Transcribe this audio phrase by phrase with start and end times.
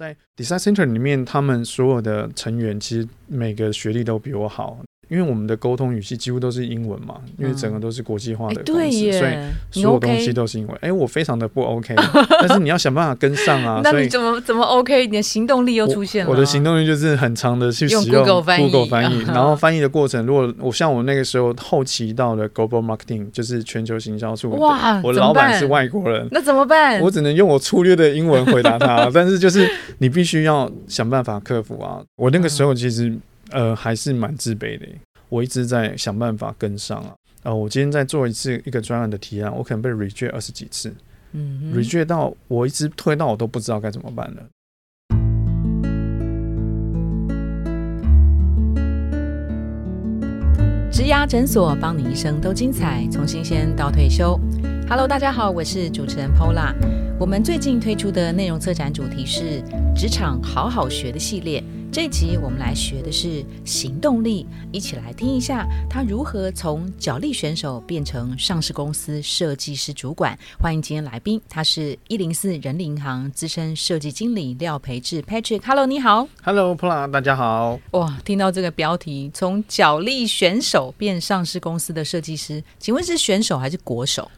[0.00, 4.78] 在 Design Center 里面，他们所有的成员其实每个学历都比我好。
[5.10, 9.34] 因为我们的沟通语气几乎都是英文嘛，因为整个都是国际化的公司，所以
[9.72, 10.76] 所有东西都是英文。
[10.80, 11.94] 哎，我非常的不 OK，
[12.40, 13.80] 但是你要想办法跟上啊。
[13.84, 15.06] 那你怎么怎么 OK？
[15.08, 16.30] 你的行动力又出现了。
[16.30, 18.42] 我的行动力就是很长的去使用 Google
[18.86, 27.00] 翻译， 然后翻译的过程，如果我像我那个时候后期到了 Global Marketing，就是全球行销处，哇，我老板是外国人，那怎么办？
[27.00, 29.68] 我只能用我粗略的英文回答他，但是就是
[29.98, 32.00] 你必须要想办法克服啊。
[32.16, 33.12] 我那个时候其实
[33.50, 34.86] 呃还是蛮自卑的。
[35.28, 37.14] 我一直在想办法跟上啊！
[37.44, 40.92] 呃，我今天在做一次一个专案的提案，我可能被 reject 二十几次，
[41.32, 44.42] 嗯，reject 到我一直推到我都不知道该怎么办了。
[50.92, 54.38] 植牙诊所，帮你一生都精彩，从新鲜到退休。
[54.88, 56.74] Hello，大家好，我是主持人 Pola。
[57.18, 59.62] 我们最近推出的内容策展主题是
[59.94, 61.62] “职场好好学”的系列。
[61.92, 70.38] 这一集我们来学的是行动力，一起来听一下他如何从脚力选手变成上市公司设计师主管。
[70.60, 75.62] 欢迎今天来宾，他是一零四人力银行资深设计经理廖培志 Patrick。
[75.66, 76.28] Hello，你好。
[76.44, 77.80] Hello，Pola，大家好。
[77.90, 84.30] 哇，听到这个标题，从脚力选手变上市公司的设计师，请问是选手还是国手？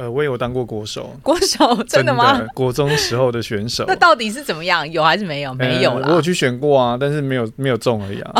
[0.00, 2.40] 呃，我有当过国手，国手真的吗？
[2.54, 4.90] 国中时候的选手， 那到底是怎么样？
[4.90, 5.52] 有还是没有？
[5.52, 6.08] 没有了。
[6.08, 8.32] 我有去选过啊，但是没有没有中而已啊。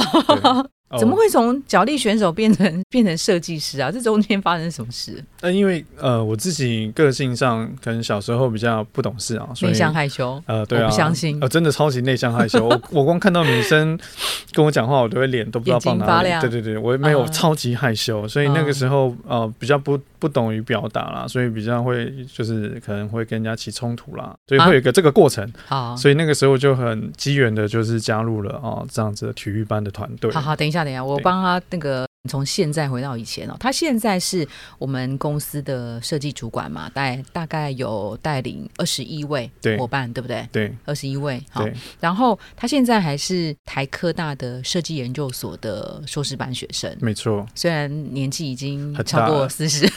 [0.98, 3.92] 怎么会从脚力选手变成变成设计师啊？
[3.92, 5.22] 这中间发生什么事？
[5.40, 10.42] 呃，因为呃，我自己个性上可能小时候比较不懂事啊，内向害羞。
[10.46, 11.38] 呃，对啊，不相信。
[11.40, 12.66] 呃，真的超级内向害羞。
[12.66, 13.96] 我我光看到女生
[14.52, 16.30] 跟我讲话，我都会脸都不知道放哪里。
[16.40, 25.50] 对对对，我没有超级害羞，所以那个时候呃比较不不懂于表达啦，所以比较会就是可能会跟人家起冲突啦，所以会有一个这个过程。
[25.66, 30.30] 好，所以那个时候就很机缘的，就是加入了啊这样子的体育班的团队。
[30.30, 30.84] 好好，等一下。
[30.84, 33.56] 等一下，我帮他那个从现在回到以前哦。
[33.58, 34.46] 他现在是
[34.78, 40.46] 我们公司的设计主管嘛，带大概有带领二十一位伙伴，对不对？
[40.52, 41.42] 对，二十一位。
[41.50, 41.66] 好，
[41.98, 47.46] 然后他现在还是台科大的设计研究所的硕士班学生，没错。
[47.54, 49.90] 虽然年纪已经超过四十，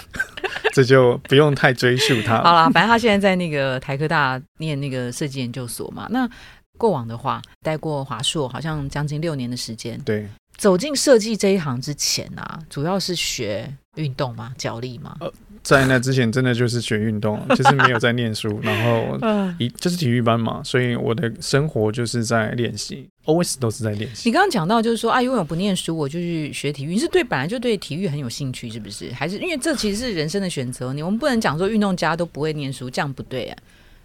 [0.74, 2.42] 这就不用太追溯他。
[2.42, 6.28] 好了，反正他现在在那个台科大念那个设计研究所嘛，那。
[6.76, 9.96] 过往的话，待过华硕，好像将近六年的时间。
[10.00, 15.16] 对，走进设计这一行之前啊，主要是学运动吗，脚力吗。
[15.20, 15.32] 呃，
[15.62, 19.18] 在那之前，真的就是学运动， 就是没有在念书，然后
[19.58, 24.28] 一就是体育班嘛，所以我的生活就是在练习，always 都是在练习。
[24.28, 26.94] 你刚刚讲到，就是说啊，因为我不念书，我就去学体育。
[26.94, 29.12] 你是对本来就对体育很有兴趣，是不是？
[29.12, 30.92] 还是因为这其实是人生的选择？
[30.92, 33.58] 你我们不能讲说运动家都不会念书，这样不对啊，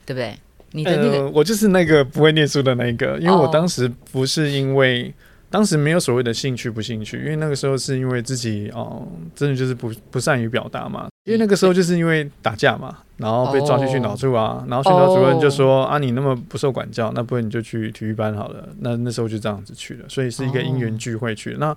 [0.05, 0.37] 对不对？
[0.71, 5.11] 你的那个，我就是那个不会念书的那个，因为我当时不是因为
[5.49, 11.07] 当时没有所谓的兴趣不兴趣，因为那个时候是因为自己哦，真的就是不不善于表达嘛。
[11.25, 18.69] 因为那个时候就是因为打架嘛，然后被抓去训导处啊，然后训导主任就说啊，你那么不受管教，那不然你就去体育班好了。
[18.79, 21.55] 那那时候就这样子去了，所以是一个因缘聚会去。
[21.59, 21.75] 那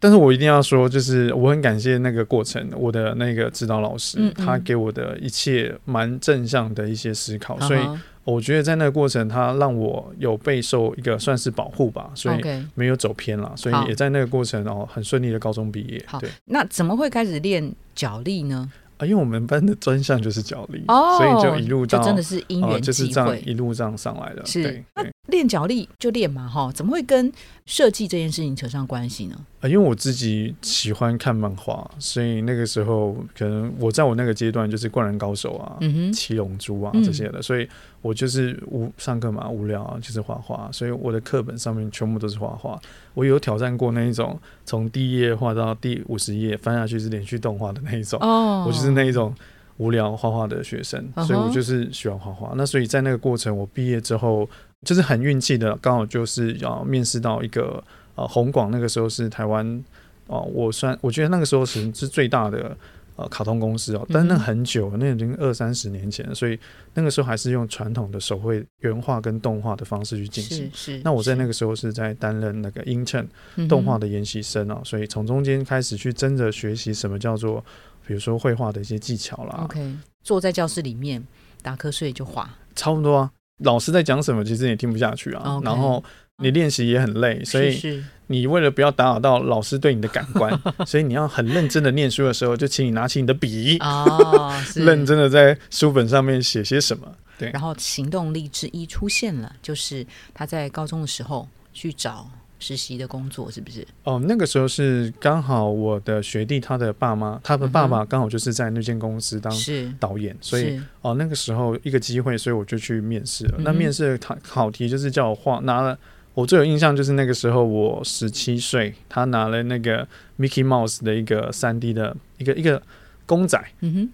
[0.00, 7.80] 但是我一定要说，就是我很感谢那个过程，我的那个指导老师，他给我的一切蛮正向的一些思考，所以。
[8.24, 12.40] 我觉得在那个过程，他让我有备受一个算是保护吧，所以
[12.74, 16.02] 没有走偏了，所以也在那个过程哦，很顺利的高中毕业。
[16.18, 18.70] 对，那怎么会开始练脚力呢？
[18.96, 24.46] 啊，因为我们班的专项就是脚力，哦所以就一路就真的是因缘就是这样一路这样上来的。
[24.46, 27.32] 是，那练脚力就练嘛，哈，怎么会跟
[27.66, 29.36] 设计这件事情扯上关系呢？
[29.60, 37.68] 啊，因为我自己喜欢看漫画，所以那个时候可能我在我那个阶段就是灌篮高手啊、嗯七龙珠啊这些的，所以
[38.04, 42.78] 我就是无上课嘛无聊啊，就是画画，所以我的课本上面全部都是画画。
[43.14, 49.34] 我有挑战过那一种从第一页画到第五十页翻下去是连续动画的那一种，哦我就是那一种
[49.78, 52.52] 无聊画画的学生，所以我就是喜欢画画。
[52.56, 54.46] 那所以在那个过程，我毕业之后
[54.82, 57.82] 就是很运气的，刚好就是要面试到一个
[58.16, 59.82] 呃红广，那个时候是台湾
[60.26, 62.76] 哦，我算我觉得那个时候是是最大的。
[63.16, 66.58] 呃，卡通公司哦，但那很久，那已经二三十年前了，所以
[66.94, 70.68] 那个时候还是用传统的手绘原画跟动画的方式去进行。
[70.74, 71.02] 是是。
[71.04, 73.26] 那我在那个时候是在担任那个 intern
[73.68, 77.64] 动画的研习生哦，所以从中间开始去真的学习什么叫做，
[78.04, 79.60] 比如说绘画的一些技巧啦。
[79.64, 81.24] OK，坐在教室里面
[81.62, 83.30] 打瞌睡就画，差不多啊。
[83.58, 85.60] 老师在讲什么，其实也听不下去啊。
[85.62, 86.02] 然后。
[86.38, 90.52] 你练习也很累，所以你为了不要打扰到老师对你的感官，
[90.86, 97.06] 所以你要很认真的念书的时候，就请你拿起你的笔， 哦认真的在书本上面写些什么。
[97.38, 102.28] 对，然后行动力之一出现了，就是他在高中的时候去找
[102.60, 103.86] 实习的工作，是不是？
[104.04, 109.52] 哦，那个时候是刚好我的学弟他的爸妈，他的爸爸刚好就是在那间公司当
[109.98, 113.58] 导演，所以哦那个时候一个机会，所以我就去面试了。
[113.58, 115.98] 那面试考考题就是叫我画，拿了
[116.34, 120.06] 我最有印象就是那个时候我十七岁，他拿了那个
[120.38, 122.82] Mickey Mouse 的一个三 D 的一个一个。
[123.26, 123.58] 公仔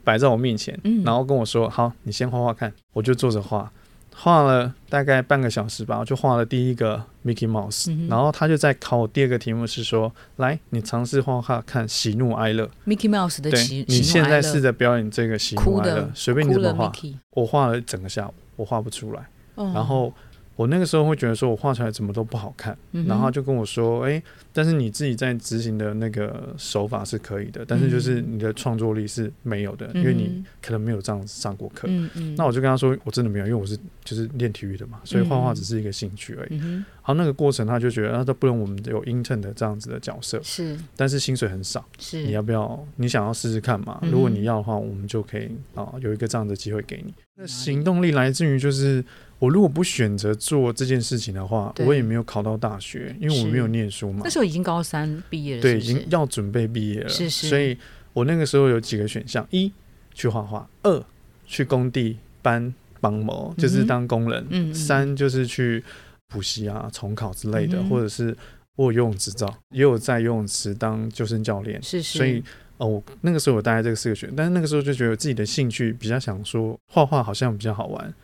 [0.04, 3.68] 摆在我面前，然后跟我说：“好，你先画画看。”我就坐着画，
[4.14, 7.90] 画了大概半个小时吧，我就画了第一个 Mickey Mouse。
[8.08, 12.70] 然后他就在考我第二个题目，是说：“来，你尝试画画看喜怒哀乐。
[12.86, 16.92] ”Mickey Mouse 的喜，你现在试着表演这个喜怒哀乐，随便你怎么画。
[17.30, 19.28] 我画了整个下午，我画不出来。
[19.56, 20.14] 然后。
[20.60, 22.76] 我那个时候会觉得说，我画出来怎么都不好看，
[23.06, 24.22] 然后就跟我说，哎，
[24.52, 31.88] 但是你自己在执行的那个手法是可以的，但是就是你的创作力是没有的，因为你可能没有这样上过课。
[32.36, 33.74] 那我就跟他说，我真的没有，因为我是
[34.04, 36.60] 就是练体育的嘛，所以画画只是一个兴趣而已。
[37.00, 42.86] 好，那个过程他就觉得，那都不用我们有 intern 的这样子的角色，是，但是薪水很少，是，你要不要？
[42.96, 43.98] 你想要试试看嘛？
[44.02, 47.14] 如果你要的话，我们就可以啊，有一个这样的机会给你。
[47.36, 49.02] 那行动力来自于就是。
[49.40, 54.20] 我如果不选择做这件事情的话，我也没有考到大学，因为我没有念书嘛。
[54.22, 57.08] 那时候已经高三毕业了，对，已经要准备毕业了。
[57.08, 57.48] 是是。
[57.48, 57.76] 所以
[58.12, 59.72] 我那个时候有几个选项：一
[60.12, 61.02] 去画画，二
[61.46, 65.82] 去工地搬帮模，就是当工人；三就是去
[66.28, 68.36] 补习啊、重考之类的，或者是
[68.76, 71.82] 我游泳执照，也有在游泳池当救生教练。
[71.82, 72.18] 是是。
[72.18, 72.44] 所以
[72.76, 78.14] 哦，我那个时候我大概这个四个选，但是那个时候就觉得自己的兴趣比较想说画画好像比较好玩。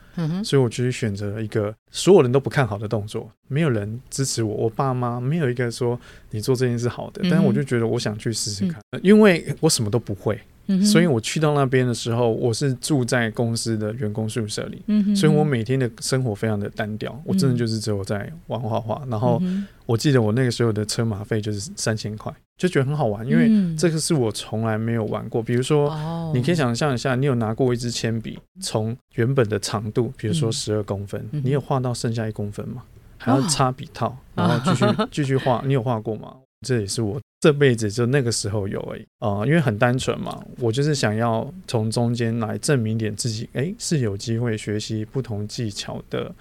[0.44, 5.98] 所以我就去选择了一个所有人都不看好的动作，没有人支持我，我爸妈没有一个说
[6.30, 10.40] 你做这件事好的，但是我就觉得我想去试试看，因为我什么都不会，
[10.84, 14.82] 所以我去到那边的时候，我是住在公司的员工宿舍里，
[15.14, 19.40] 所以我每天的生活非常的单调，我真的就是只有在玩画画，然后
[19.86, 22.32] 我记得我那个时候的车马费就是三千块。
[22.58, 25.42] 就觉得很好玩，因为这个是我从来没有玩过。
[25.42, 25.94] 比如说，
[26.34, 32.82] 你可以想象一下，你有拿过一支铅笔，从原本的长度，比如说十二公分，你有画到剩下一公分吗？
[33.18, 35.62] 还要擦笔套， 然后继续继续画。
[35.66, 36.34] 你有画过吗？
[36.60, 46.34] 这也是我这辈子就那个时候有而已啊，因为很单纯嘛，我就是想要从中间来证明点自己，哎，是有机会学习不同技巧的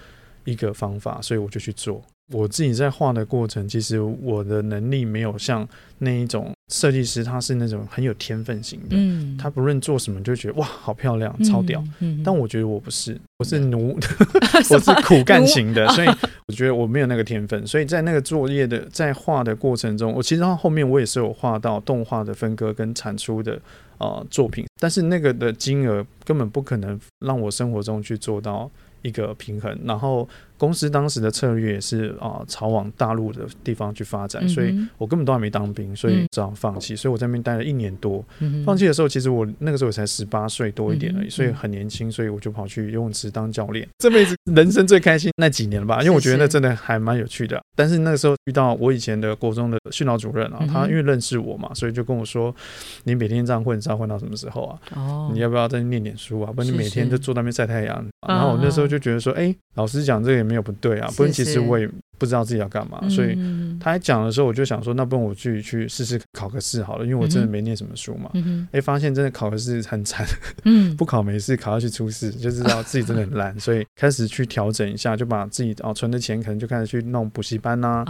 [0.46, 2.02] 一个方法，所以我就去做。
[2.34, 5.68] 我自己在画的过程，其实我的能力没有像
[6.00, 8.96] 那一种设计师，他是那种很有天分型的。
[8.98, 11.84] 嗯，他不论做什么就觉得哇，好漂亮，超屌。
[12.00, 13.96] 嗯，但我觉得我不是，我是奴，
[14.72, 16.08] 我是苦干型的，所以
[16.48, 17.68] 我觉得我没有那个天分。
[17.68, 23.62] 所以在那个作业的在画的过程中，我其实到后面我也是有画到动画的分割跟产出的
[24.00, 28.70] 呃作品，但是那个的金额根本不可能让我生活中去做到
[29.06, 30.28] 一个平衡，然后。
[30.58, 36.96] 公司当时的策略也是啊，朝往大陆的地方去发展，所以我根本都还没当兵，所以只好放弃。
[36.96, 38.24] 所以我在那边待了一年多。
[38.66, 43.86] 放弃的时候，其实我那个时候才十八岁多一点而已，所以很年轻，所以我就跑去游泳池当教练。
[43.98, 46.02] 这辈子人生最开心那几年了吧？
[46.02, 47.62] 因为我觉得那真的还蛮有趣的。
[47.76, 52.56] 但是那个时候遇到我以前的国中的训导主任啊，他因为认识我嘛，所以就跟我说
[53.04, 54.80] ：“你每天这样混，知道混到什么时候啊？
[54.96, 56.54] 哦，你要不要再念点书啊？
[56.54, 61.90] 不然你每天都坐那边晒太阳。”然后我那时候就觉得说：“哎，老师讲这个也。”没有不对啊，不然其实我也
[62.20, 63.36] 不知道自己要干嘛，所以
[63.80, 68.30] 他还讲的时候，我就想说，那不然我去去试试考个试好了，因为我真的没念什么书嘛。
[68.72, 70.24] 哎，发现真的考个试很惨，
[70.96, 78.06] 不考没事，考下去出事，就知道自己真的很烂，所以开始去调整一下，就把自己哦存的钱，可能就开始去弄补习班呐。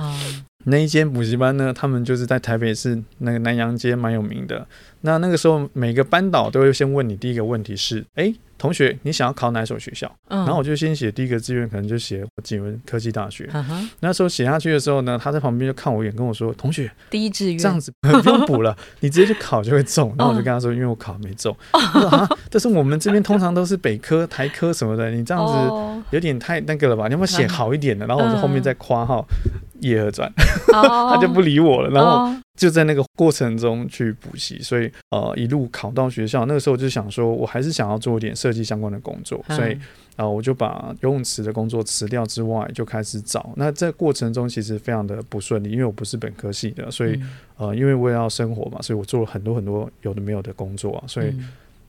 [0.66, 4.68] 那一间补习班呢，他们就是在台北市那个南洋街蛮有名的。
[5.02, 8.34] 那那个时候，每个班导都会先问你第一个问题是：哎。
[8.58, 10.10] 同学，你想要考哪所学校？
[10.30, 13.50] 然后我就先写第一个志愿，可能就写景文科技大学。
[14.00, 27.08] 那时候写下去的时候呢，他在旁边就看我一眼，跟我说：“同学，第一志愿这样子 不用补了，你直接去考就会中。”然后我就跟他说：“因为我考没中。” 他说：“啊，但是我们这边通常都是北科、台科什么的，你这样子有点太那个了吧？
[27.08, 29.28] 你要不要写好一点的？”然后我就后面再夸号。
[29.82, 30.32] 叶二转，
[30.72, 31.90] 他就不理我了。
[31.90, 36.46] 然后就在那个过程中去补习，所以呃一路考到学校。
[36.46, 39.78] 那个时候就想说，我还是想要做一点设计相关的工作，所以
[40.16, 43.52] 啊我就把游泳池的工作辞掉之外，就开始找。
[43.56, 47.20] 那在过程中其实非常的不顺利，因为我不是本科系的，所以
[47.58, 51.36] 呃因为我也要生活嘛，所以我做了很多很多有的没有的工作啊，所以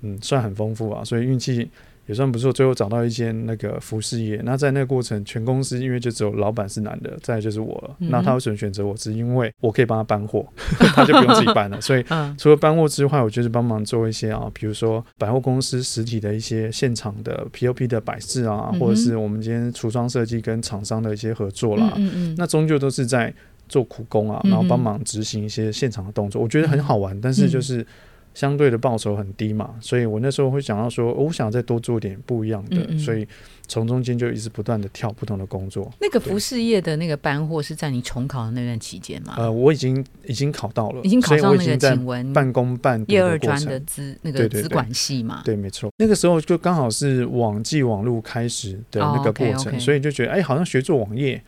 [0.00, 1.70] 嗯算很丰富啊，所以运气。
[2.06, 2.52] 也算不错。
[2.52, 7.96] 最后找到一间那个服饰业，那在那个过程，全公司因为就只有老板是男的，再就是我了。
[7.98, 8.94] 那他为什么选择我？
[8.94, 10.46] 只因为我可以帮他搬货，
[10.94, 11.80] 他就不用自己搬了。
[11.82, 12.04] 所以
[12.38, 21.92] 除了搬货之外，我就是帮忙做一些啊，比如说百货公司实体的一些现场的 POP 的摆饰啊，或者是我们今天橱窗设计跟厂商的一些合作啦。
[22.36, 23.32] 那终究都是在
[23.68, 27.20] 做苦工啊，然后帮忙执行一些现场的动作，我觉得很好玩。
[27.20, 27.86] 但是就是
[28.36, 33.26] 相对的报酬很低嘛，所以我那时候会想到说，我想再多做点不一样的，所以。
[33.68, 35.92] 从中间就一直不断的跳不同的工作。
[36.00, 39.34] 那个服饰业的那个班货是在你重考的那段期间吗？
[39.38, 45.42] 呃，我已经已经考到了，已经考上那个景文半工半业二专的资那个资管系嘛。
[45.44, 45.90] 对，没错。
[45.98, 51.42] 那个时候就刚好是网际网络开始的那个过程，所以就觉得哎，好像学做网页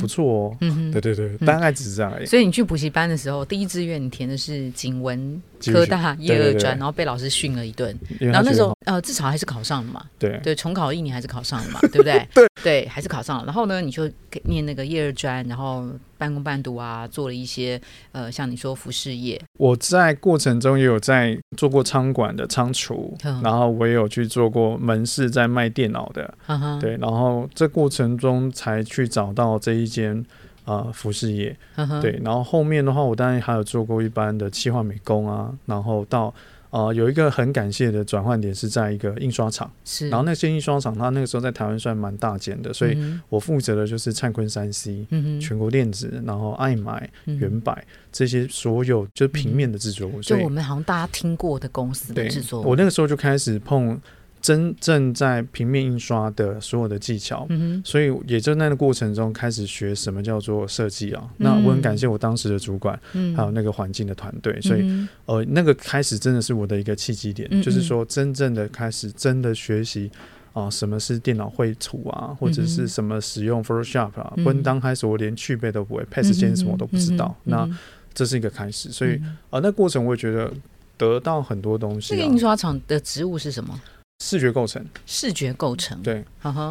[0.00, 0.56] 不错哦。
[0.92, 2.26] 对对对，大概只是这样而已。
[2.26, 10.04] 所以你去补习班的时候，第一志愿你填的是景文科大业二专，然后被老师训了一顿，然后那时候呃至少还是考上了嘛。
[10.18, 12.26] 对对，重考一年还是考上了嘛，对不对？
[12.34, 13.44] 对对，还是考上了。
[13.44, 14.10] 然后呢，你就
[14.44, 15.86] 念那个业二专，然后
[16.16, 17.80] 半工半读啊，做了一些
[18.12, 19.40] 呃，像你说服饰业。
[19.58, 26.34] 我在过程中也有在做过仓管的仓储，然后我也有去做过门市在卖电脑的，
[26.80, 26.96] 对。
[26.96, 30.24] 然后这过程中才去找到这一间
[30.64, 31.56] 啊服饰业，
[32.02, 32.20] 对。
[32.24, 36.34] 然后后面的话，我当然还有做过一般的企划美工啊，然后到。
[36.70, 40.08] 啊，有一个很感谢的转换点是在一个印刷厂，是。
[40.08, 42.96] 然后那些印刷厂，它那个时候在台湾算蛮大件的，所以
[43.28, 45.06] 我负责的就是灿坤三 C、
[45.40, 52.60] 全国电子，然后爱买、原百这些所有就是平面的制作物，就我们好像大家听过的公司的制作。
[52.62, 54.00] 我那个时候就开始碰。
[54.40, 61.28] 真正在平面印刷的所有的技巧，嗯所以也就那个过程中开始学什么叫做设计啊。
[61.38, 62.98] 那我很感谢我当时的主管，
[63.36, 64.60] 还有那个环境的团队。
[64.60, 70.10] 所以呃，那个开始真的是我的一个契机点，就是说真正的开始真的学习
[70.52, 74.32] 啊，什么是电脑绘图啊，或者是什么使用 Photoshop 啊。
[74.44, 77.34] 温当开始我连去背都不会，Pass 键什么都不知道。
[77.44, 77.68] 那
[78.14, 80.52] 这是一个开始，所以啊，那过程我也觉得
[80.96, 82.14] 得到很多东西。
[82.14, 83.80] 那个印刷厂的职务是什么？
[84.20, 86.24] 视觉构成，视觉构成，对，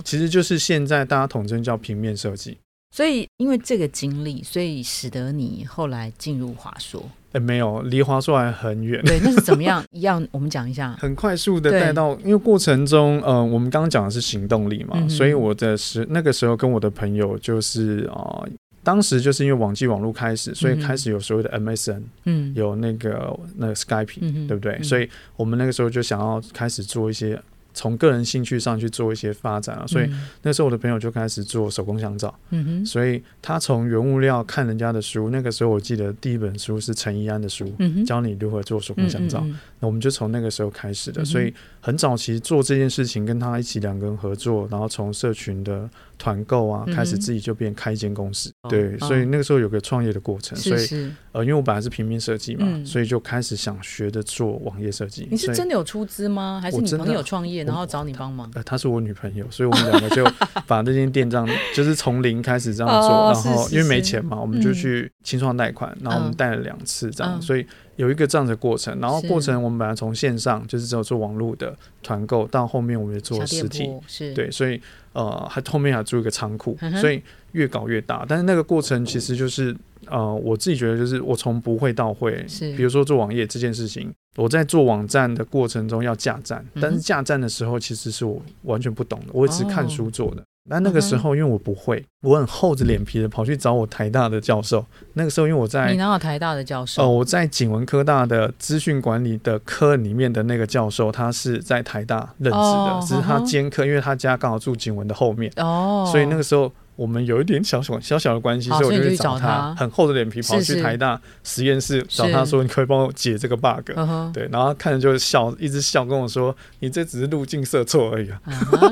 [0.03, 2.57] 其实就是现在大家统称叫平面设计。
[2.89, 7.03] 所以，因为这个经历，所以使得你后来进入华硕。
[7.33, 9.03] 哎，没有，离华硕还很远。
[9.03, 9.83] 对，那是怎么样？
[9.91, 10.93] 一样，我们讲一下。
[10.93, 18.43] 很快速的带到，因为过程中，呃，我们刚刚讲的是行动力嘛，所以我的时那个时候跟我的朋友就是啊。
[18.87, 24.81] 当时就是因为网际网络开始，所以开始有所谓的 MSN，嗯，有那个那个 Skype，对不对？
[24.81, 27.37] 所以我们那个时候就想要开始做一些。
[27.73, 30.09] 从个人兴趣上去做一些发展啊，所以
[30.41, 37.71] 那时候我的朋友就开始做手工香皂，嗯哼，所以他从原物料看人家的书，那个时候我记得第一本书是陈怡安的书，
[38.03, 39.45] 教你如何做手工香皂，
[39.79, 55.27] 那我们就从那个时候开始的，所以很早期做这件事情，跟他一起两个人合作，然后从社群的团购啊开始，自己就变开一间公司，对，所以那个时候有个创业的过程，所以呃，因为我本来是平面设计嘛，所以就开始想学着做网页设计。
[55.29, 56.59] 你是真的有出资吗？
[56.61, 57.63] 还是你朋友创业？
[57.63, 60.25] 然后找你帮忙，呃，她是我女朋友，所以我们两个就
[60.65, 68.99] 把那间店这样，就是从零开始这样做，然后因为没钱嘛，我们就去清创贷款，然后我们贷了两次这样，所以有一个这样的过程。
[68.99, 74.81] 然后过程我们本来从线上就是只有做网络的团购，到后面我们也做实体，是对，所以
[75.17, 77.19] 呃，还后面还租一个仓库，所以
[77.53, 78.23] 越搞越大。
[78.29, 84.13] 但是那个过程其实就是呃，我自己觉得就是我从不会到会，是比如说做网页这件事情。
[84.35, 90.43] 我在做网站的过程中要架站，但是架站的时候其实是我完全不懂的，我只是看书做的。
[90.69, 94.85] 那那个时候因为我不会，我很厚着脸皮的跑去找我台大的教授。
[95.13, 97.03] 那个时候因为我在你哪有台大的教授？
[97.03, 106.71] 哦，我在景文科大的资讯管理的科里面的那个教授，他是在台大任职的，只是他兼课，因为他家刚好住景文的后面，哦，所以那个时候。
[106.97, 113.91] 我们有一点小小小小的关系，所以我就去找他，很厚的脸皮跑去台大实验室找他说：“你可以帮我解这个 bug。”
[114.33, 118.41] 对，然后看着就笑，一直笑跟我说：“你这只是路径设错而已啊。”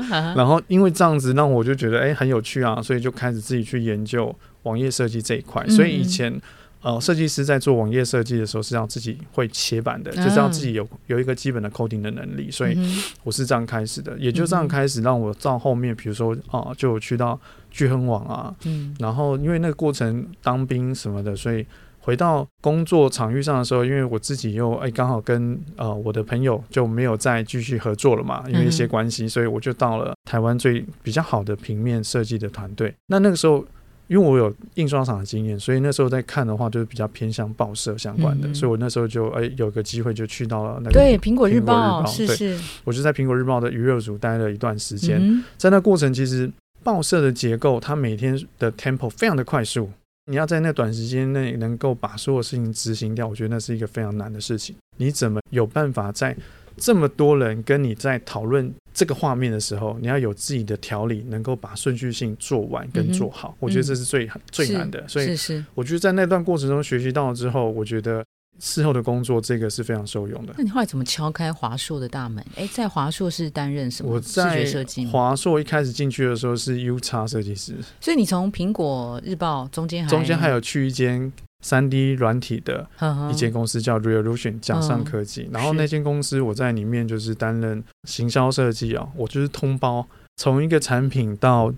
[0.34, 5.66] 然后因为这样子，让我就觉得哎很有趣啊，所以就开始自己去研究网页设计这一块。
[5.68, 6.40] 所以以前。
[6.86, 12.78] 呃，设计师在做网页设计的时候是让自己会切板的，就是让自己有有一个基本的 coding 的能力，所以
[13.24, 17.36] 我是这样开始的，也就这样开始让我到后面，比如说啊，就去到
[17.72, 21.66] 聚亨网啊，嗯，然后因为那个过程当兵什么的，所以
[21.98, 32.94] 回到工作场域上的时候，因为我自己又哎刚好跟呃我的朋友就没有再继续合作了嘛，因为一些关系，所以我就到了台湾最比较好的平面设计的团队。
[33.08, 33.64] 那那个时候。
[34.08, 46.50] 因为我有印刷厂的经验，所以那时候在看的话，就是比较偏向报社相关的，所以我那时候就哎有个机会就去到了那个对苹果日报，是是，我就在苹果日报的娱乐组待了一段时间，在那过程其实
[46.84, 49.90] 报社的结构，它每天的 tempo 非常的快速，
[50.30, 54.76] 你要在那短时间内能够把所有事情执行掉，我觉得那是一个非常难的事情。
[54.98, 56.36] 你怎么有办法在
[56.76, 58.72] 这么多人跟你在讨论？
[58.96, 65.06] 这个画面的时候，你要有自己的条理，能够把顺序性做完跟做好，我觉得这是最最难的。
[65.06, 65.28] 所以，
[65.74, 68.24] 我觉得在那段过程中学习到了之后，我觉得
[68.58, 70.54] 事后的工作这个是非常受用的。
[70.56, 72.42] 那你后来怎么敲开华硕的大门？
[72.56, 74.12] 哎，在华硕是担任什么？
[74.12, 74.66] 我在
[75.12, 81.30] 华硕一开始进去的时候是 U 叉设计师，所以你从苹果日报中间中间还有去一间。
[81.62, 82.88] 三 D 软体的
[83.30, 91.72] 一间公司叫 Revolution 假上科技，然后那间公司我在里面就是担任行销设计啊，我就是通包，从一个产品到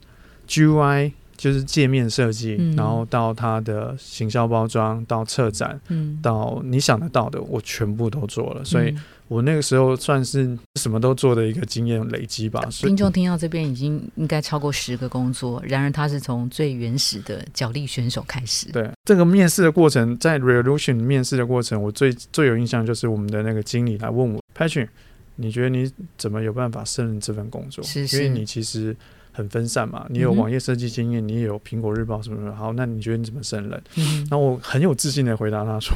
[0.46, 6.18] GUI 就是界面设计，然后到它的行销包装，到策展，嗯。
[6.20, 8.94] 到你想得到的，我全部都做了，所以。
[9.28, 12.64] 我那个时候算是什么都做的一个经验累积吧。
[12.70, 18.72] 听众听到这边已经应该超过十个工作，然而他是从最原始的脚力选手开始。
[18.72, 24.88] 对这个面试的过程，在 Revolution 面试的过程，我最最有印象就是我们的那个经理来问我，Patrick，
[25.36, 27.84] 你觉得你怎么有办法胜任这份工作？
[27.84, 28.96] 是因为你其实
[29.30, 32.56] 很分散嘛，你有网页设计经验，你也有苹果日报什么什么。
[32.56, 33.82] 好，那你觉得你怎么胜任？
[33.96, 35.94] 嗯那我很有自信的回答他说。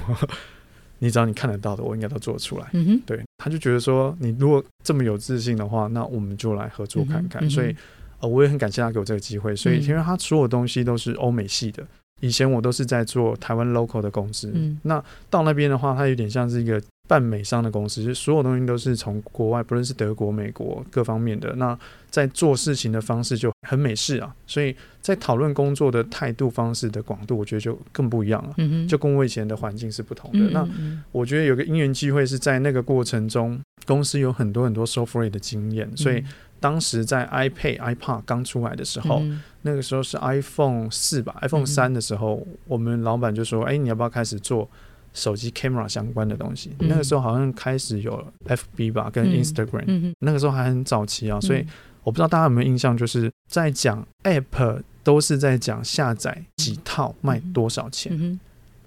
[1.03, 2.67] 你只要你看得到的，我应该都做得出来。
[2.73, 7.51] 嗯哼，对，他就觉得说，你如果这么有自信的话，那我们就来合作看看。
[7.51, 7.75] 所以，
[8.21, 9.57] 呃，我也很感谢他给我这个机会。
[9.57, 11.85] 所以，因为他所有东西都是欧美系的，
[12.21, 14.53] 以前我都是在做台湾 local 的公司。
[14.55, 16.81] 嗯，那到那边的话，它有点像是一个。
[17.09, 21.53] 半美商的公司，就所有东西都是从国外，不论是德国、美国各方面的。
[21.57, 21.79] 那
[22.13, 28.55] 在做事情的方式就很美式啊，所以在讨论工作的态度方式的广度，我觉得就更不一样了。
[28.59, 30.51] 嗯就跟我以前的环境是不同的。
[30.51, 30.69] 那
[31.11, 36.23] 我觉得有个因缘机会是在那个过程中，公司有很多很多 software 的经验，所以
[36.61, 39.23] 当时在 iPad、iPad 刚出来的时候，
[39.63, 44.69] 那个时候是 iPhone 四吧，iPhone 三的时候，我们老板就说：“哎，你要不要开始做？”
[45.15, 51.63] 手机 camera 相关的东西，那个时候好像开始有 FB 吧，跟 Instagram，那个时候还很早期啊，所以
[52.03, 58.39] 我不知道大家有没有印象，就是在讲 App 都是在讲下载几套卖多少钱，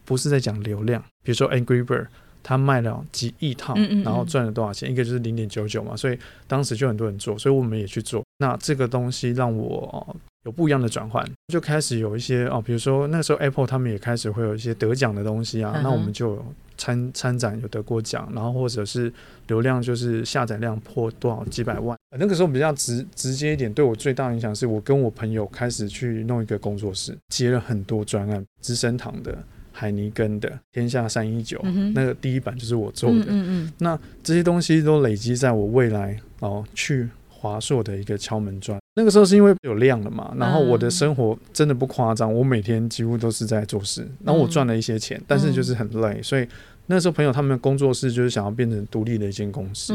[0.03, 1.04] 不是在讲流量。
[1.23, 2.08] 比如说 Angry Bird，
[2.43, 8.23] 它卖了几亿套，然后赚了多少钱，一个就是零点九九嘛，所以当时就很多人做，所以我们也去做。
[8.38, 10.15] 那这个东西让我。
[10.45, 16.43] 有不一样的转换，就开始有一些哦，比如说那时候 Apple 他们也开始会有一些得奖的东西啊，那我们就
[16.77, 19.12] 参参展有得过奖，然后或者是
[19.47, 29.36] 流量就是下载量破多少几百万，那个时候比较直直接一点，对我最大影响是我跟我朋友开始去弄一个工作室，接了很多专案，资生堂的、
[29.71, 31.60] 海尼根的、天下三一九，
[31.95, 37.10] 那个第一版就是我做的，嗯嗯，那这些东西都累积在我未来哦去。
[37.45, 46.47] 华硕的一个敲门砖，那个时候是因为有量了嘛，然后我的生活真的不夸张，我每天几乎都是在做事，然后我赚了一些钱，但是就是很累，所以
[46.88, 49.93] 那时候朋友他们工作室就是想要变成独立的一间公司，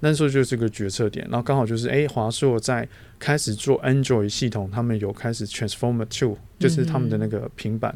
[0.00, 2.88] 那时候就是个决策点，然后刚好就是哎，华硕在
[3.20, 7.94] 开始做 Android 系统，他们有开始 Transformer Two，就是他们的那个平板。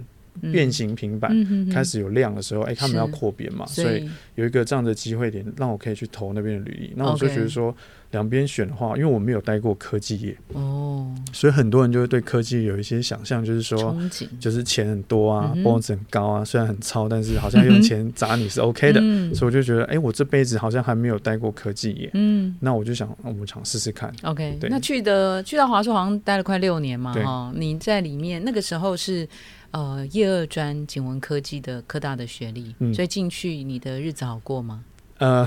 [0.52, 1.32] 变形平板
[1.72, 6.92] 开始有量的时候，哎，他们要扩编嘛，所以有一个这样的机会点，让我可以去投那边的履历。
[6.96, 7.74] 那我就觉得说，
[8.10, 13.96] 两边选的话，因为我没有待过科技业哦，所以很多人就会对科技有一些想象，就是说，
[14.40, 19.00] 就是钱很多啊，，bonus 很高啊，虽然很糙，但是好像用钱砸你是 OK 的。
[19.34, 24.12] 所以我就觉得，哎，我这辈子好像还没有待过科技业，嗯，那我就想，我们尝试试看。
[24.22, 29.28] OK，那去的去到华硕好像待了快六年嘛，哈，你在里面那个时候是。
[29.74, 34.84] 呃，业二专景文科技的科大的学历，所以进去你的日子好过吗？
[35.18, 35.44] 呃，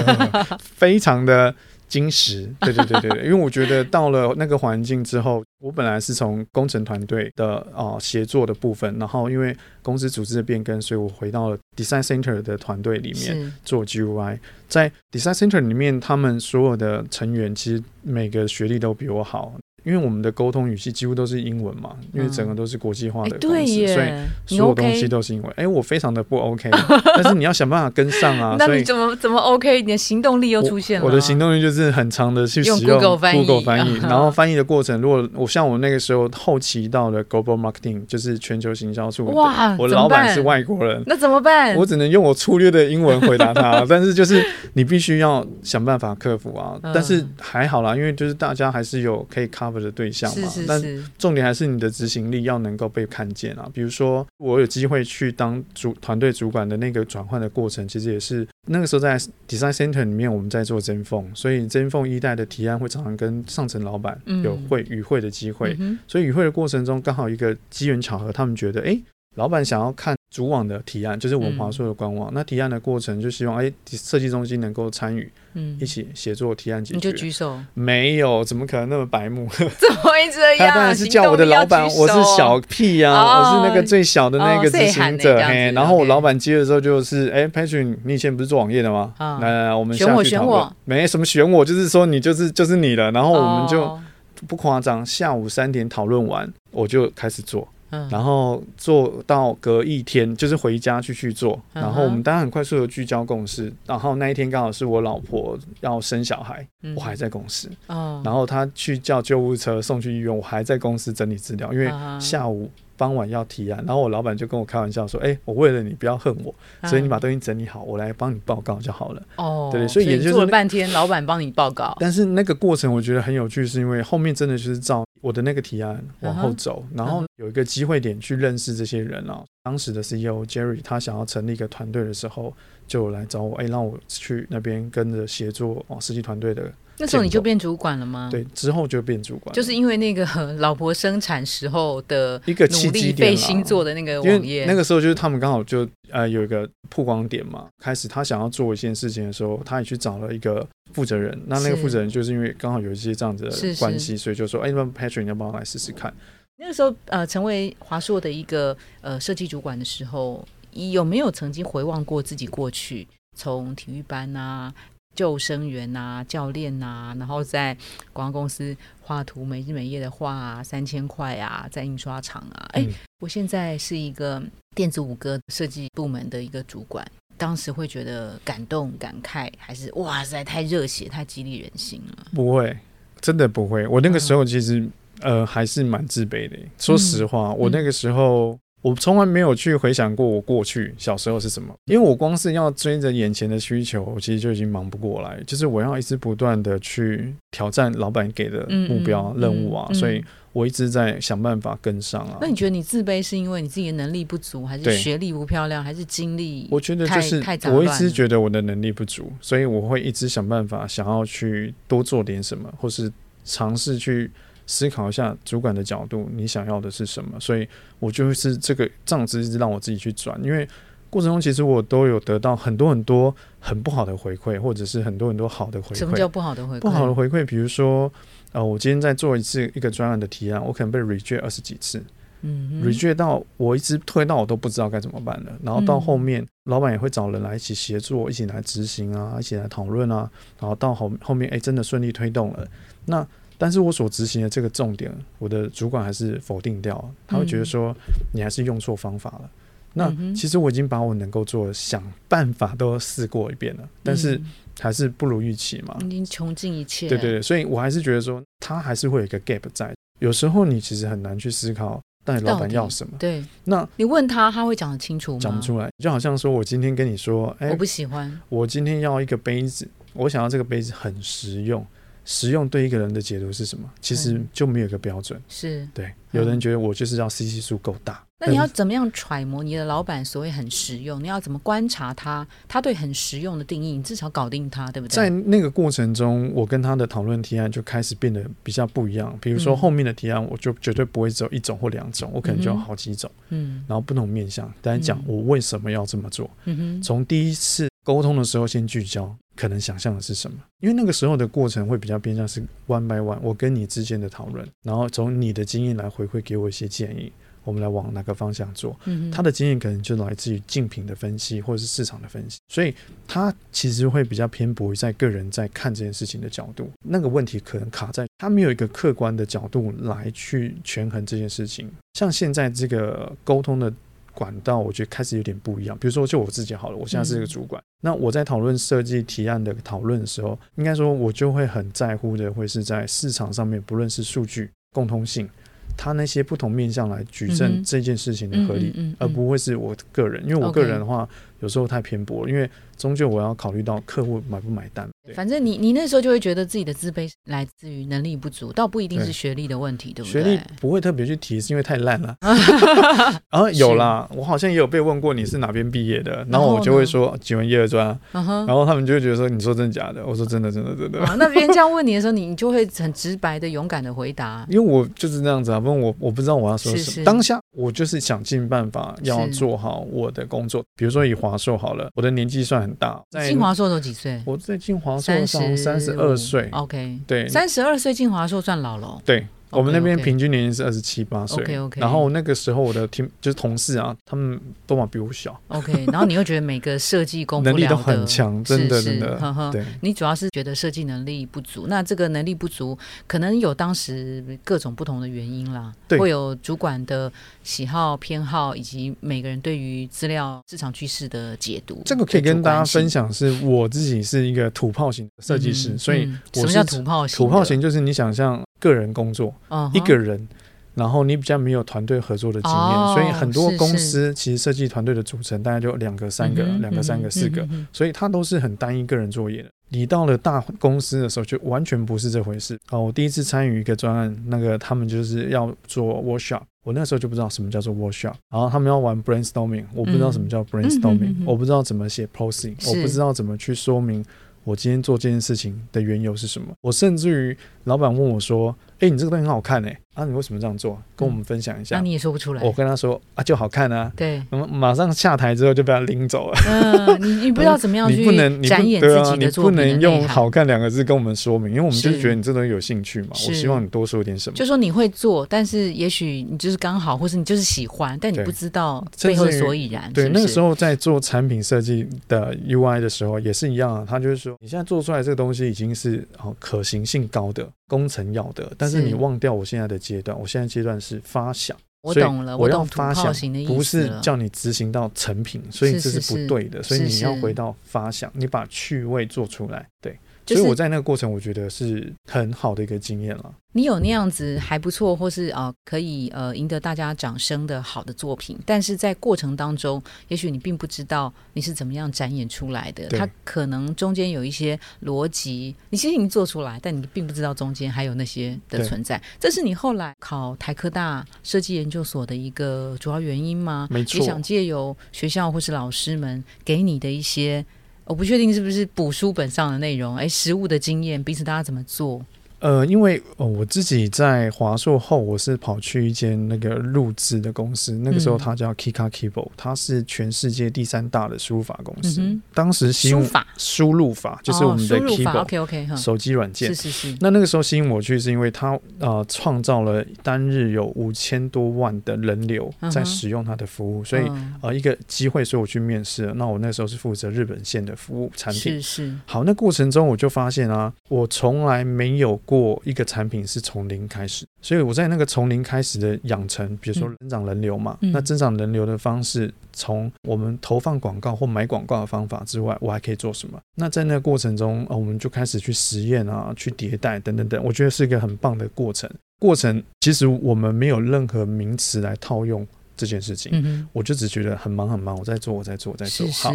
[0.60, 1.54] 非常的
[1.88, 14.38] 矜实，对对对对， 因为我觉得到了那个环境之后，我本来是从工程团队的啊协作的部分，然后因为公司组织的变更，所以我回到了 design center 的团队里面做 GUI。
[14.68, 19.54] 在 design center 里面，他们所有的成员其实每个学历都比我好。
[19.84, 24.08] 因为我们的沟通语气几乎都是英文嘛，因为整个都是国际化的公司，所以
[24.46, 25.52] 所有东西都是英文。
[25.56, 26.70] 哎，我非常的不 OK，
[27.16, 28.54] 但是你要想办法跟上啊。
[28.60, 29.82] 那你怎么怎么 OK？
[29.82, 31.06] 你的行动力又出现了。
[31.06, 33.36] 我的行动力就是很长的去使用 Google 翻
[33.84, 41.74] 译， 然后翻译的过程，如果我像我那个时候后期到了 Global Marketing，就是全球行销处，哇，我老板是外国人，那怎么办？
[41.74, 46.78] 我只能用我粗略的英文回答他，但是就是你必须要想办法克服啊。
[46.94, 49.71] 但是还好啦，因为就是大家还是有可以 cover。
[49.72, 50.48] Cover 的对象嘛。
[50.48, 51.04] 是是是。
[51.18, 53.68] 重点还是你的执行力要能够被看见啊。
[53.72, 69.00] 比如说，我有机会去当主团队主管的那个转换的过程，其实也是那个时候在 design center 里面我们在做针缝，所以针缝一代的提案会常常跟上层老板有会与会的机会，所以与会的过程中刚好一个机缘巧合，他们觉得哎。
[69.34, 72.30] 老板想要看主网的提案，就是我们华硕的官网。
[72.34, 76.96] 那提案的过程就希望哎，设计中心能够参与，嗯，一起协作提案解决。
[76.96, 77.58] 你就举手？
[77.72, 79.48] 没有，怎么可能那么白目？
[79.56, 80.68] 怎么会这样？
[80.68, 85.38] 他当然是叫我的老板，我是小屁呀，我是那个最小的那个执行者。
[85.38, 89.14] 嘿，然后我老板接的时候就是哎，Patrick，你以前不是做网页的吗？
[89.18, 93.10] 来来来，我们选我选我，没什么选我，就是说你就是就是你了。
[93.12, 93.98] 然后我们就
[94.46, 97.66] 不夸张，下午三点讨论完，我就开始做。
[98.10, 101.60] 然后做到隔一天，就是回家去去做。
[101.72, 103.72] 然后我们当然很快速的聚焦共识。
[103.86, 107.70] 然后那一天刚好是我老婆要生小孩，我还在公司。
[107.86, 112.70] 然后他去叫救护车送去医院，我还在公司整理资料，因为下午。
[112.94, 121.96] 傍晚要提案，然后我老板就跟我开玩笑说：“哎，我为了你不要恨我，所以你把东西整理好，我来帮你报告就好了。”哦，对，所以也就是做了半天，老板帮你报告。
[121.98, 129.42] 但是那个过程我觉得很有趣，是因为后面真的就是照我的那个提案往后走，然后有一个机会点去认识这些人啊。
[129.62, 132.54] 当时的 CEO Jerry 他想要成立一个团队的时候，
[132.86, 136.70] 就来找我，哎，让我去那边跟着协作哦，设计团队的。
[137.02, 138.28] 那时候你就变主管了吗？
[138.30, 140.24] 对，之后就变主管，就是因为那个
[140.60, 144.64] 老婆生产时候的一个契机点星做的那个网页。
[144.66, 151.36] 那个时候就是他们刚好就呃有一个曝光点嘛，开始他想要做一件事情的时候，他也去找了一个负责人。
[151.46, 156.14] 那那个负责人就是因为刚好有一些这样子的关系，所以就说：“哎，那 Patrick，你要不要来试试看？”
[156.56, 164.72] 那个时候呃，成为华硕的一个呃设计主管的时候，有没有曾经回望过自己过去从体育班啊？
[165.14, 167.76] 救生员呐，教练呐，然后在
[168.12, 172.86] 广告公司画图，每日每夜的画啊，三千块啊，在印刷厂啊，哎，
[173.20, 174.42] 我现在是一个
[174.74, 182.26] 电子五哥设计部门的一个主管，当时会觉得感动感慨，还是哇塞，太热血，太激励人心了？
[182.34, 182.76] 不会，
[183.20, 183.86] 真的不会。
[183.86, 184.88] 我那个时候其实
[185.20, 188.58] 呃还是蛮自卑的，说实话，我那个时候。
[188.82, 195.40] 我从来没有去回想过我过去小时候是什么，因为我光是要追着眼前的需求，我其实就已经忙不过来。
[195.46, 202.38] 就是我要一直不断的去挑战老板给的目标任务啊，所以我一直在想办法跟上啊。
[202.40, 206.66] 那你觉得你自卑是因为你自己的能力不足，还是学历不漂亮，还是经历？
[206.70, 207.40] 我觉得就是
[207.70, 213.12] 我一直觉得我的能力不足，所以我会一直想办法想要去多做点什么，或是
[213.44, 214.28] 尝试去。
[214.72, 217.38] 思考一下主管的角度，你想要的是什么？
[217.38, 220.66] 所以我就是这个账子一直让我自己去转，因为
[221.10, 225.98] 过程中其实我都有得到很多很多很不好的回馈，或者是很多很多好的回馈。
[225.98, 226.80] 什么叫不好的回馈？
[226.80, 228.10] 不好的回馈，比如说，
[228.52, 232.02] 呃，我今天在做一次一个专案的提案，我可能被 reject 二十几次，
[232.40, 235.52] 嗯，reject 到我一直推到我都不知道该怎么办了。
[235.62, 240.30] 然后到后面，老板也会找人来一起协作，一起来执行啊，一起来讨论啊。
[240.58, 242.66] 然后到后后面，哎，真的顺利推动了，
[243.04, 243.26] 那。
[243.58, 247.96] 但是我所执行的这个重点，我的主管还是否定掉，他会觉得说
[248.32, 249.50] 你还是用错方法了。
[249.94, 254.40] 那其实我已经把我能够做的想办法都试过一遍了，但是
[254.80, 255.94] 还是不如预期嘛。
[256.00, 257.08] 已经穷尽一切。
[257.10, 259.92] 对对对，所以我还是觉得说他还是会有一个 gap 在。
[260.20, 263.12] 有时候你其实很难去思考，到底老板要什么。
[263.18, 263.44] 对。
[263.64, 265.38] 那你问他，他会讲得清楚吗？
[265.40, 265.90] 讲不出来。
[265.98, 268.40] 就好像说我今天跟你说，哎，我不喜欢。
[268.48, 271.84] 我今天要一个杯子，我想要这个杯子很实用。
[272.24, 273.88] 实用对一个人的解读是什么？
[274.00, 275.40] 其实就没有一个标准。
[275.48, 278.24] 是对，有人觉得我就是要 CC 数够大。
[278.44, 281.22] 那你要怎么样揣摩你的老板所谓很实用？
[281.22, 282.44] 你要怎么观察他？
[282.66, 285.14] 他对很实用的定义，你至少搞定他，对不对？
[285.14, 289.38] 在那个过程中，我跟他的讨论提案就开始变得比较不一样。
[289.40, 293.30] 比如说后面的提案，我就绝对不会只有一种或两种，我可能就有好几种。
[293.50, 296.50] 嗯，然后不同面向，大家讲我为什么要这么做。
[296.64, 299.32] 嗯哼，从第一次沟通的时候先聚焦。
[299.54, 300.58] 可能想象的是什么？
[300.80, 307.30] 因为那个时候的过程会比较偏向是 one by one，我跟你之间的讨论，然后从你的经验来回馈给我一些建议，
[307.64, 308.98] 我们来往哪个方向做。
[309.04, 312.94] 嗯，他的经验可能就来自于竞品的分析或者是市场的分析，所以
[313.28, 316.90] 他其实会比较偏薄于在个人在看这件事情的角度。
[317.04, 321.90] 那个问题可能卡在他没有一个客观的角度来去权衡这件事情。
[322.14, 323.92] 像现在这个沟通的。
[324.34, 335.48] 管道我觉得开始有点不一样，比如说就我自己好了，我现在是一个主管，那我在讨论设计提案的讨论的时候，应该说我就会很在乎的会是在市场上面，不论是数据共通性，
[335.96, 341.28] 它那些不同面向来举证这件事情的合理，而不会是我个人，因为我个人的话
[341.62, 345.08] 有时候太偏颇，因为终究我要考虑到客户买不买单。
[345.34, 350.42] 反正你你那时候就会觉得自己的自卑来自于能力不足，倒不一定是学历的问题，对不对？
[350.42, 352.36] 学历不会特别去提，是因为太烂了。
[353.50, 360.26] 然后有啦，我好像也有被问过你是哪边毕业的，然后我就会说几文一二专，然后他们就会觉得说你说真的假的？
[360.26, 361.20] 我说真的真的真的。
[361.36, 367.24] 那别人这样问你的时候，你你就会很直白的、勇敢的回答，因为我就是那样子啊，不然我我不知道我要说什么。
[367.24, 374.40] 当下我就是想尽办法要做好我的工作，比如说以华硕好了，我的年纪算很大，在进华硕都几岁？
[374.44, 379.46] 我在进华硕上三十二岁，OK，对，三十二岁进华硕算老了，对。
[379.72, 382.00] 我们那边平均年龄是二十七八岁，OK OK。
[382.00, 386.04] 然后那个时候我的听就是同事啊，他们都嘛比我小，OK。
[386.06, 389.40] 然后你又觉得每个设计功能力都很强，真的真的。
[389.72, 397.32] 对，你主要是觉得设计能力不足，那这个能力不足可能有当时各种不同的原因啦，会有主管的
[397.62, 402.02] 喜好偏好，以及每个人对于资料市场趋势的解读。
[402.04, 407.36] 这个可以跟大家分享，是我自己是一个土炮型设计师，所以什么叫土炮型？
[407.36, 408.62] 土炮型就是你想象。
[408.82, 409.54] 个人工作，
[409.94, 410.48] 一个人，
[410.94, 419.70] 然后你比较没有团队合作的经验，所以很多公司其实设计团队的组成大概就两个、三个、两个、三个、四个，所以它都是很单一个人作业的。
[419.88, 422.78] 你到了大公司的时候，就完全不是这回事。
[422.86, 434.24] 啊，我第一次参与一个专案，那个他们就是要做 workshop，我那时候就不知道什么叫做 workshop，然后他们要玩 brainstorming，我不知道什么叫 brainstorming，我不知道怎么写 posing，我不知道怎么去说明。
[434.64, 436.68] 我今天做这件事情的缘由是什么？
[436.80, 441.00] 我甚至于老板问我说：“哎，你这个东西很好看哎。”啊，你为什么这样做？
[441.16, 441.96] 跟我们分享一下。
[441.96, 442.62] 那你也说不出来。
[442.62, 444.12] 我跟他说啊，就好看啊。
[444.14, 444.42] 对。
[444.50, 446.58] 我们马上下台之后就被他拎走了。
[446.68, 448.24] 嗯，你你不知道怎么样去
[448.68, 449.72] 展演自己的作品。
[449.72, 453.28] 你不能用“好看”两个字跟我们说明，因为我们就是觉得你这东西有兴趣嘛。
[453.30, 454.56] 我希望你多说点什么。
[454.56, 460.12] 就说你会做，但是也许你就是刚好，或是你就是喜欢，但你不知道背后所以然。
[460.12, 464.04] 对，那个时候在做产品设计的 UI 的时候也是一样啊。
[464.06, 467.66] 他就是说，你现在做出来这个东西已经是哦可行性高的。
[467.88, 473.32] 工程要的，但是你忘掉我现在的阶段，我现在阶段是发想，我懂了，我要发想，
[473.66, 480.18] 不是叫你执行到成品，所以这是不对的，所以你要回到发想，你把趣味做出来，对。
[480.46, 483.54] 所以我在那个过程，我觉得是很好的一个经验了。
[483.74, 493.08] 你有那样子还不错，或是啊可以呃赢得大家掌声的好的作品，但是在过程当中，也许你并不知道你是怎么样展演出来的。
[493.08, 499.22] 它可能中间有一些逻辑，你其实已经做出来，但你并不知道中间还有那些的存在。
[499.40, 503.88] 这是你后来考台科大设计研究所的一个主要原因吗？
[503.90, 507.64] 没错，也想借由学校或是老师们给你的一些。
[508.04, 512.24] 我不确定是不是补书本上的内容，哎，实物的经验，彼此大家怎么做？
[512.62, 522.38] 呃，因为呃，我自己在华硕后，我是跑去一间那个录制的公司，那个时候它叫 Kika Keyboard，它是全世界第三大的输入法公司。
[522.54, 526.72] 当时输入法，输入法就是我们的 Keyboard，OK OK，手机软件。
[526.72, 527.16] 是是是。
[527.20, 534.22] 那那个时候吸引我去，是因为它呃创造了单日有五千多万的人流在使用它的服务，所以
[534.60, 536.32] 呃一个机会，所以我去面试。
[536.36, 538.80] 那我那时候是负责日本线的服务产品。
[538.80, 539.14] 是是。
[539.26, 542.40] 好，那过程中我就发现啊，我从来没有。
[542.52, 553.58] 过一个产品是从零开始，所以我在那个从零开始的养成，比如说增长人流嘛，那增长人流的方式，从我们投放广告或买广告的方法之外，我还可以做什么？
[553.76, 559.10] 那在那个过程中，我们就开始去实验啊，去迭代等等等，我觉得是一个很棒的过程。
[559.38, 562.66] 过程其实我们没有任何名词来套用
[562.98, 566.52] 这件事情，我就只觉得很忙很忙，我在做，我在做，我在做好。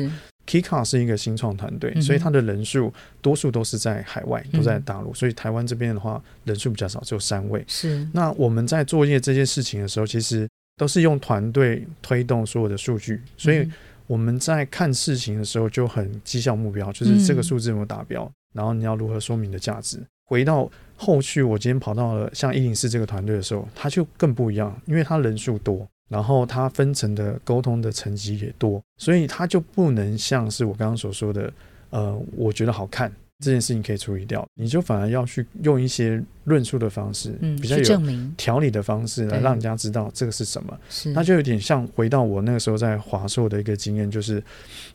[0.48, 7.64] Kika 是一个新创团队，所以它的人数多数都是在海外，都在大陆，所以台湾这边的话人数比较少，只有三位。
[7.68, 8.08] 是。
[8.14, 13.70] 那我们在作业这件事情的时候，其实都是用团队推动所有的数据，所以
[14.08, 20.00] 我们在看事情的时候就很绩效目标，就是这个数字有没有达标，然后你要如何说明的价值。
[20.30, 25.86] 回到后续，我今天跑到了像一零四这个团队的时候，他就更不一样，因为他人数多。
[26.08, 31.52] 然后它分层的沟通的层级也多，所以它就不能像是我刚刚所说的，
[31.90, 38.02] 呃，我觉得好看这件事情可以处理掉，你就反而要去用一些论述的方式，嗯，比较有
[38.36, 40.76] 条理的方式来让人家知道这个是什么。
[40.90, 44.42] 是，那就有点像回到我那个时候在华硕的一个经验，就是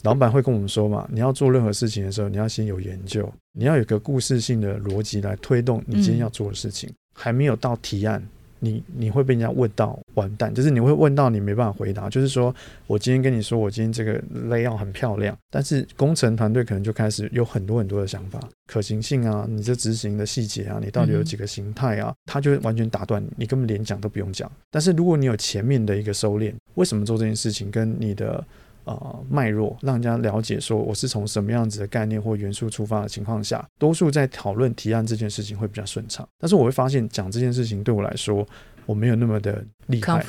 [0.03, 8.21] 老板会跟我们说嘛，你要做任何事情的时候，你要先有研究，你要有个故事性的逻辑来推动你今天要做的事情，还没有到提案。
[8.65, 12.09] 你你会被人家问到完蛋，就是你会问到你没办法回答。
[12.09, 12.55] 就是说
[12.87, 24.51] 我今天跟你说，我今天这个 layout 很漂亮，但是工程团队可能就开始有很多很多的想法，可行性啊，你这执行的细节啊，你到底有几个形态啊，他就完全打断你，你根本连讲都不用讲。
[24.71, 28.45] 但是如果你有前面的一个收敛，为什么做这件事情，跟你的
[28.85, 36.27] 呃脉络，让人家了解说我是从什么样子的概念或元素出发的情况下，多数在讨论提案这件事情会比较顺畅。
[36.39, 38.47] 但是我会发现讲这件事情对我来说，
[38.87, 40.25] 我没有那么的厉害，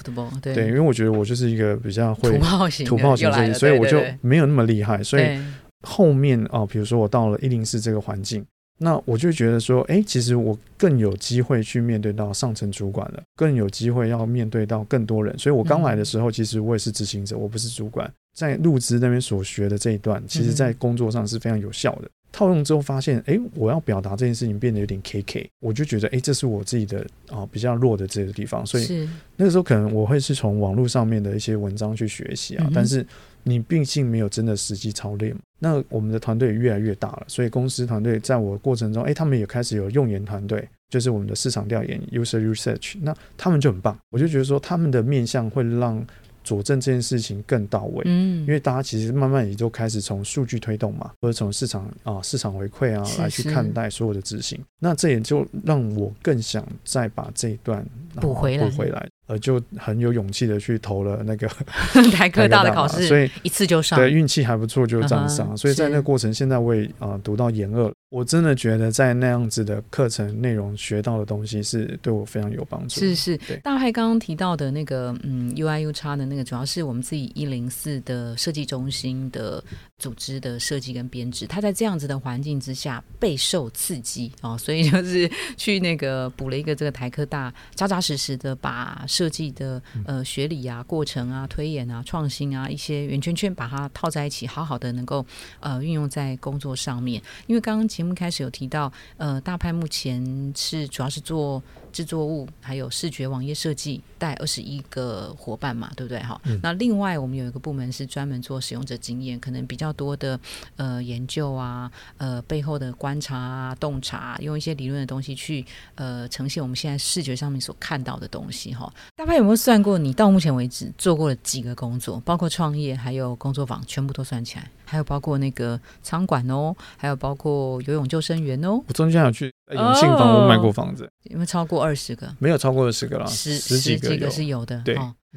[0.54, 5.04] 对，因为我觉得我就是一个比较会土炮型、土炮型，所以我就没有那么厉害。
[5.04, 5.39] 所以
[5.82, 8.46] 后面哦，比如说我到了一零四这个环境。
[8.80, 15.38] 那我就觉得说，哎，其实我更有机会去面对到上层主管了，更有机会要面对到更多人。
[15.38, 18.12] 所以我刚来的时候，其实我也是执行者，我不是主管。
[18.34, 22.10] 在入职那边所学的这一段，其实在工作上是非常有效的。
[22.32, 28.65] 套用之后发现，哎，我要表达这件事情变得有点 K K，我就觉得，哎，这是我自己的啊比较弱的这个地方。
[28.65, 33.06] 所以那个时候可能我会是从网络上面的一些文章去学习啊，但是。
[33.46, 46.02] 你毕竟没有真的实际操练，那我们的团队越来越大了，所以公司团队在我过程中，哎，他们也开始有用研团队，就是我们的市场调研 （user research），那他们就很棒，我就觉得说他们的面向会让。
[46.44, 61.48] 佐证这件事情更到位，嗯，因为大家其实慢慢也都开始从数据推动嘛，或者从市场啊、市场回馈啊来去看待所有的执行，那这也就让我更想再把这一段补回来，补回来，呃，就很有勇气的去投了那个
[62.14, 67.92] 台科大的考试，所以一次就上，对，运气还不错就这样上，所以在那个过程，现在我也啊读到研二。
[68.13, 72.99] 我真的觉得在那样子的课程内容学到的东西是对我非常有帮助。
[72.99, 79.63] 是是，大海刚刚提到的那个嗯 UIU 叉的那个，主要是我们自己一零四的设计中心的
[79.97, 95.26] 组织的设计跟编制，他在这样子的环境之下备受刺激啊，所以就是 去那个补了一个这个台科大，扎扎实实的把设计的呃学理啊、过程啊、推演啊、创新啊一些圆圈圈把它套在一起，好好的能够
[95.62, 97.19] 呃运用在工作上面。
[97.47, 101.63] 因为刚刚节目开始有提到，呃，大派目前是主要是做。
[101.94, 106.20] 制作物还有视觉网页设计，带二十一个伙伴嘛，对不对？
[106.24, 110.39] 哈，那另外我们有一个部门是专门做使用者经验，可能比较多的
[110.76, 115.63] 呃研究啊，呃背后的观察啊、洞察，用一些理论的东西去
[115.94, 118.74] 呃呈现我们现在视觉上面所看到的东西。
[118.74, 119.96] 哈，大派有没有算过？
[119.96, 122.20] 你到目前为止做过了几个工作？
[122.22, 128.80] 包括创业，还有工作坊，全部都算起来，还有包括那个仓管哦，还有包括游泳救生员哦。
[128.88, 131.84] 我中间有去永庆房屋卖过房子，有没有超过？
[131.84, 134.80] 二十个没有超过二十个了，十十几个是有的。
[134.86, 134.96] 对，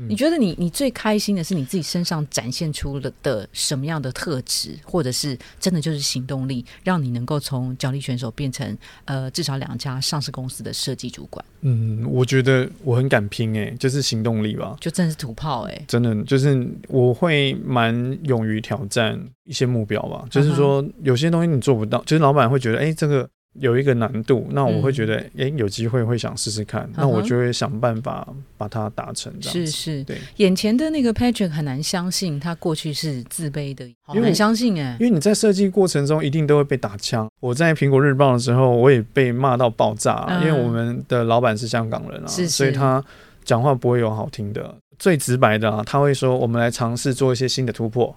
[0.09, 11.45] 你觉得你你最开心的是你自己身上展现出了的什么样的特质，或者是真的就是行动力，让你能够从角力选手变成呃至少两家上市公司的设计主管？
[11.63, 23.29] 嗯，我觉得我很敢拼哎，就是行动力吧，就真的是土炮哎，真的就是我会蛮勇于挑战一些目标吧，就是说有些东西你做不到，就是老板会觉得哎这个。
[23.59, 29.33] 有一个难度，那我会觉得，哎，有机会会想试试看，那我就会想办法把它达成。
[29.41, 30.19] 是是，对。
[30.37, 34.97] 眼前的那个 Patrick 很难相信，他过去是自卑的，很难相信哎。
[35.01, 37.29] 因为你在设计过程中一定都会被打枪。
[37.41, 43.03] 我在苹果日报的时候，我也被骂到爆炸，因为我们的老板是香港人啊，所以他
[43.45, 44.75] 讲话不会有好听的。
[44.99, 48.17] 最直白的啊，他会说，我们来尝试做一些新的突破。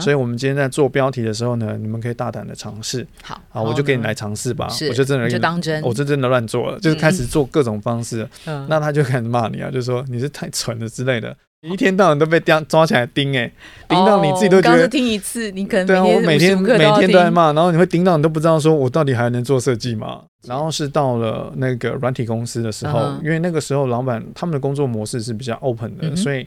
[0.00, 3.06] 所以，我们今天在做标题的时候呢，你们可以大胆的尝试。
[3.22, 4.68] 好，好，我就给你来尝试吧。
[4.88, 8.28] 我就真的就当真，我就真的乱做了，就是开始做各种方式。
[8.46, 11.36] 嗯那他就开始骂你啊，就说你是太蠢了之类的。
[11.62, 13.50] 你一天到晚都被抓抓起来盯，哎，
[13.88, 14.86] 盯到你自己都觉得。
[14.88, 20.22] 听一次，你可能对啊，我每天每天都在骂，然后你会盯到你都不知道说我到底还能做设计吗？
[20.46, 26.46] 然后是到了那个软体公司的时候，因为那个时候老板他们的工作模式是比较 open 的，所以。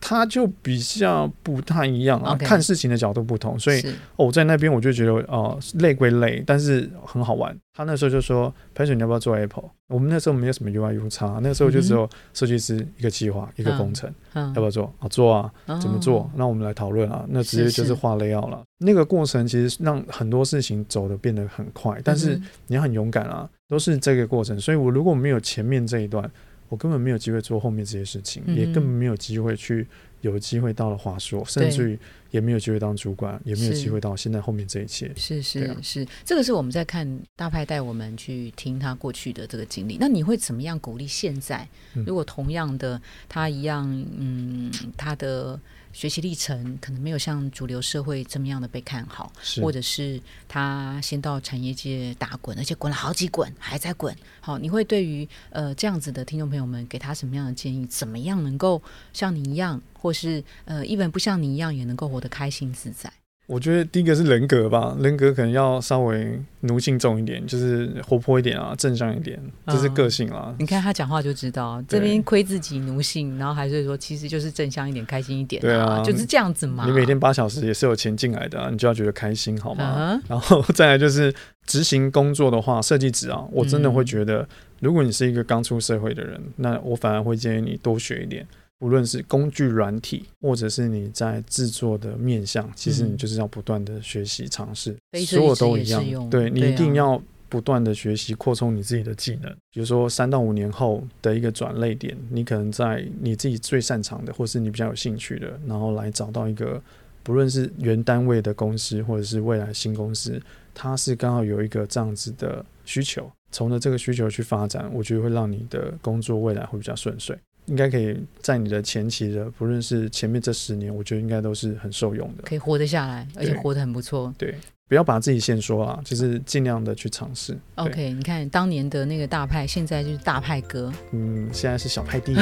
[0.00, 3.84] 他就比较不太一样啊，看事情的角度不同，所以
[4.16, 7.56] 我在那边我就觉得哦，累归累，但是很好玩。
[7.72, 14.92] 他那时候就说 Patron，你要不要做 Apple？” 我们那时候没有什么 UI、U 差，那个时候就只有设计师一个计划一个工程，要不要做？
[15.00, 16.30] 啊，做啊，怎么做？
[16.34, 17.24] 那我们来讨论啊。
[17.28, 18.62] 那直接就是画 layout 了。
[18.78, 24.58] 那个过程其实让很多事情走的变得很快，但是你要很勇敢啊，都是这个过程。
[24.60, 26.30] 所以我如果没有前面这一段。
[26.70, 29.86] 我根本没有机会做后面这些事情，也根本没有机会去
[30.22, 31.98] 有机会到了华硕，甚至于
[32.30, 35.12] 也没有机会当主管，也没有机会到现在后面这一切。
[35.16, 39.98] 是是是，这个是我们在看大派带我们去听他过去的这个经历。
[40.00, 41.68] 那你会怎么样鼓励现在？
[42.06, 45.60] 如果同样的他一样，嗯，他的。
[45.92, 54.16] 学习历程可能没有像主流社会这么样的被看好，或者是他先到产业界打滚，而且滚了好几滚，还在滚。
[54.40, 57.84] 好，你会对于呃这样子的听众朋友们给他什么样的建议？
[57.86, 58.80] 怎么样能够
[59.12, 63.12] 像你一样，或是呃一本不像你一样，也能够活得开心自在？
[63.50, 70.54] 我觉得第一个是人格吧，人格可能要稍微奴性重一点，就是活泼一点啊，正向一点，这是个性啊。
[70.60, 75.60] 你看他讲话就知道，这边亏自己奴性，然后还是说其实就是正向一点，开心一点。
[75.60, 76.86] 对啊，就是这样子嘛。
[76.86, 80.22] 你每天八小时也是有钱进来的，你就要觉得开心好吗？
[80.28, 81.34] 然后再来就是
[81.66, 84.48] 执行工作的话，设计纸啊，我真的会觉得，
[84.78, 88.46] 如果你是一个刚出社会的人，那我反而会建议你多学一点。
[88.80, 96.28] 无论是工具软体，或者是你在制作的面向，其实你就是要不断的学习尝试，所有都一样。
[96.28, 99.50] 对你一定要不断的学习，扩充你自己的技能。
[99.70, 106.82] 比如说三到五年后的一个转类点，你可能在你自己最擅长的，或是你比较有兴趣的，然后来找到一个
[107.22, 110.40] 不论是原单位的公司，或者是未来新公司，
[110.72, 117.36] 它是刚好有一个这样子的需求，从着这个需求去发展，我觉得会让你的工作未来会比较顺遂。
[117.70, 124.34] 应该可以在你的前期的，不论是前面这十年，我觉得应该都是很受用的，可以活得下来，而且活得很不错。
[124.36, 124.56] 对，
[124.88, 127.56] 不要把自己先说啊，就是尽量的去尝试。
[127.76, 132.34] OK，你看当年的那个大派，现在就是大派哥，嗯，现在是小派弟。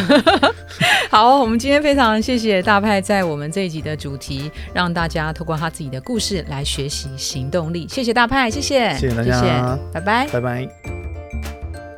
[1.11, 7.87] 好，我们今天非常谢谢大派在我们这一集的主题，让大家透过他自己的故事来学习行动力。
[7.87, 10.97] 谢谢大派，谢谢，谢谢大家，拜拜，拜拜。